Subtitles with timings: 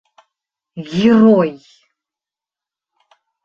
[0.91, 1.51] —Герой!